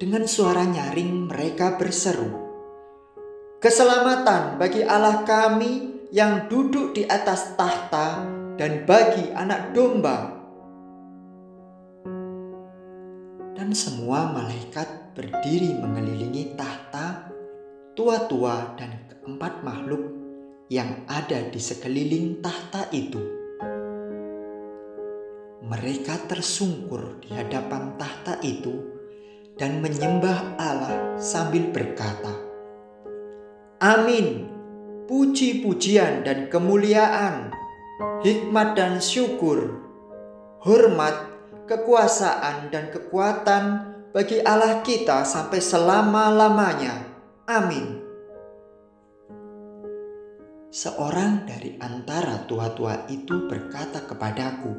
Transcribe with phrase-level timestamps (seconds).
[0.00, 2.32] dengan suara nyaring mereka berseru,
[3.60, 8.24] "Keselamatan bagi Allah kami yang duduk di atas tahta
[8.56, 10.40] dan bagi anak domba."
[13.52, 17.28] Dan semua malaikat berdiri mengelilingi tahta,
[17.92, 20.00] tua-tua dan keempat makhluk
[20.72, 23.20] yang ada di sekeliling tahta itu.
[25.60, 28.99] Mereka tersungkur di hadapan tahta itu
[29.60, 32.32] dan menyembah Allah sambil berkata,
[33.76, 34.48] Amin,
[35.04, 37.52] puji-pujian dan kemuliaan,
[38.24, 39.84] hikmat dan syukur,
[40.64, 41.28] hormat,
[41.68, 43.64] kekuasaan dan kekuatan
[44.16, 47.04] bagi Allah kita sampai selama-lamanya.
[47.44, 48.00] Amin.
[50.72, 54.72] Seorang dari antara tua-tua itu berkata kepadaku,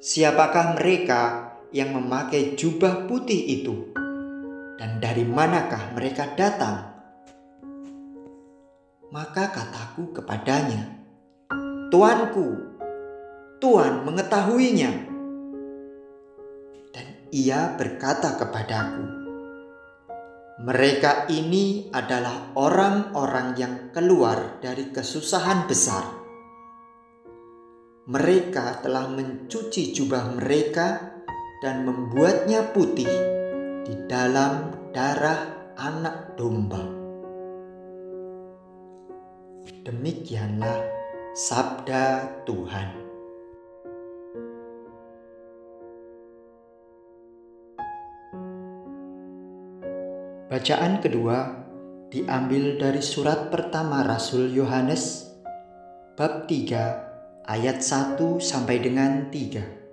[0.00, 3.92] "Siapakah mereka yang memakai jubah putih itu,
[4.80, 6.96] dan dari manakah mereka datang?
[9.12, 10.96] Maka kataku kepadanya,
[11.88, 12.48] Tuanku,
[13.60, 14.92] Tuhan mengetahuinya.
[16.92, 19.04] Dan ia berkata kepadaku,
[20.64, 26.04] mereka ini adalah orang-orang yang keluar dari kesusahan besar.
[28.08, 31.17] Mereka telah mencuci jubah mereka
[31.58, 33.10] dan membuatnya putih
[33.82, 36.82] di dalam darah anak domba.
[39.82, 40.78] Demikianlah
[41.34, 42.88] sabda Tuhan.
[50.48, 51.38] Bacaan kedua
[52.08, 55.28] diambil dari surat pertama Rasul Yohanes
[56.16, 59.87] bab 3 ayat 1 sampai dengan 3.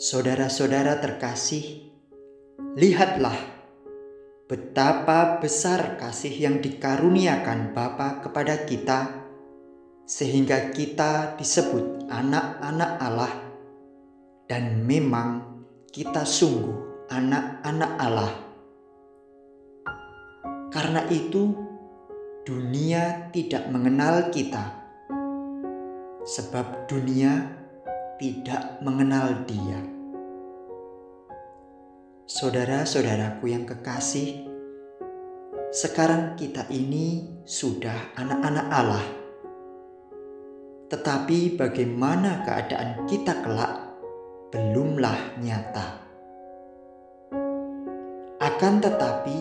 [0.00, 1.92] Saudara-saudara terkasih,
[2.72, 3.36] lihatlah
[4.48, 9.12] betapa besar kasih yang dikaruniakan Bapa kepada kita
[10.08, 13.34] sehingga kita disebut anak-anak Allah
[14.48, 15.60] dan memang
[15.92, 18.32] kita sungguh anak-anak Allah.
[20.72, 21.52] Karena itu
[22.48, 24.64] dunia tidak mengenal kita
[26.24, 27.59] sebab dunia
[28.20, 29.80] tidak mengenal Dia.
[32.28, 34.44] Saudara-saudaraku yang kekasih,
[35.72, 39.06] sekarang kita ini sudah anak-anak Allah.
[40.92, 43.88] Tetapi bagaimana keadaan kita kelak
[44.52, 46.04] belumlah nyata.
[48.36, 49.38] Akan tetapi,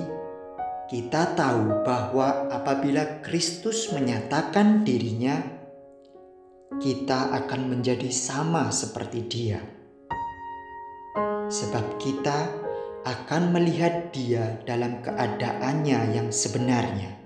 [0.87, 5.58] kita tahu bahwa apabila Kristus menyatakan dirinya
[6.77, 9.57] kita akan menjadi sama seperti Dia,
[11.49, 12.45] sebab kita
[13.09, 17.17] akan melihat dia dalam keadaannya yang sebenarnya.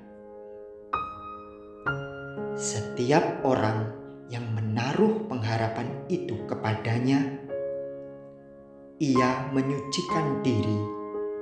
[2.56, 3.92] Setiap orang
[4.32, 7.36] yang menaruh pengharapan itu kepadanya,
[9.04, 10.80] ia menyucikan diri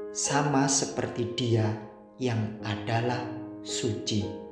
[0.10, 1.70] sama seperti dia
[2.18, 3.22] yang adalah
[3.62, 4.51] suci.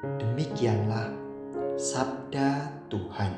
[0.00, 1.12] Demikianlah
[1.76, 3.32] sabda Tuhan.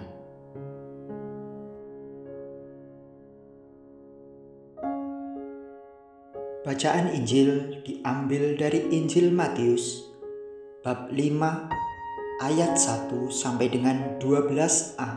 [6.63, 10.07] Bacaan Injil diambil dari Injil Matius
[10.87, 15.11] bab 5 ayat 1 sampai dengan 12a.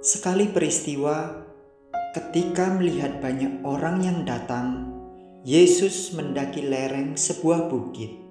[0.00, 1.44] Sekali peristiwa
[2.16, 4.88] ketika melihat banyak orang yang datang,
[5.44, 8.25] Yesus mendaki lereng sebuah bukit.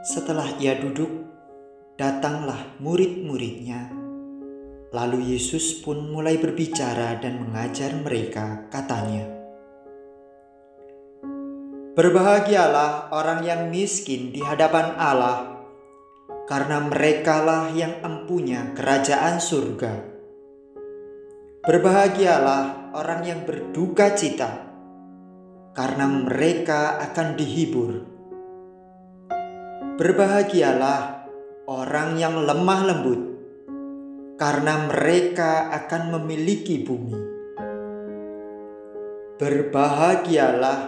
[0.00, 1.12] Setelah ia duduk,
[2.00, 4.00] datanglah murid-muridnya
[4.90, 9.22] Lalu Yesus pun mulai berbicara dan mengajar mereka, katanya,
[11.94, 15.62] Berbahagialah orang yang miskin di hadapan Allah,
[16.50, 19.94] karena merekalah yang empunya kerajaan surga.
[21.62, 24.74] Berbahagialah orang yang berduka cita,
[25.70, 28.09] karena mereka akan dihibur.
[30.00, 31.28] Berbahagialah
[31.68, 33.20] orang yang lemah lembut,
[34.40, 37.20] karena mereka akan memiliki bumi.
[39.36, 40.78] Berbahagialah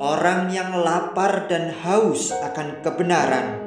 [0.00, 3.60] orang yang lapar dan haus akan kebenaran,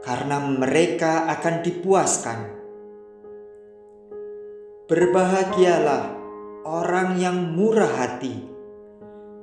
[0.00, 2.40] karena mereka akan dipuaskan.
[4.88, 6.04] Berbahagialah
[6.64, 8.32] orang yang murah hati,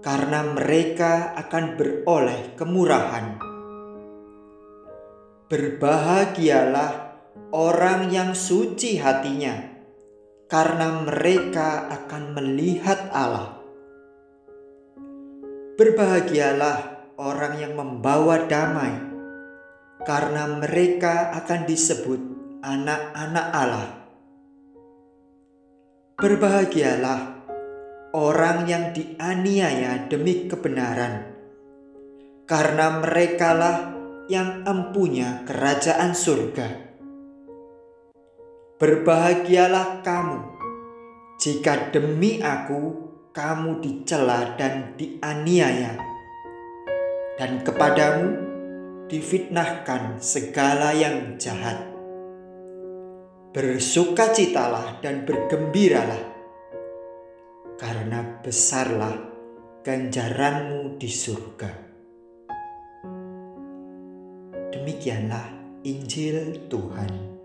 [0.02, 3.49] karena mereka akan beroleh kemurahan.
[5.50, 7.18] Berbahagialah
[7.50, 9.58] orang yang suci hatinya,
[10.46, 13.58] karena mereka akan melihat Allah.
[15.74, 16.78] Berbahagialah
[17.18, 18.94] orang yang membawa damai,
[20.06, 22.22] karena mereka akan disebut
[22.62, 23.90] anak-anak Allah.
[26.14, 27.22] Berbahagialah
[28.14, 31.26] orang yang dianiaya demi kebenaran,
[32.46, 33.99] karena merekalah
[34.30, 36.88] yang empunya kerajaan surga.
[38.78, 40.40] Berbahagialah kamu
[41.42, 45.98] jika demi aku kamu dicela dan dianiaya,
[47.42, 48.28] dan kepadamu
[49.10, 51.90] difitnahkan segala yang jahat.
[53.50, 56.24] Bersukacitalah dan bergembiralah,
[57.82, 59.18] karena besarlah
[59.82, 61.89] ganjaranmu di surga.
[64.90, 65.54] Demikianlah
[65.86, 67.39] Injil Tuhan.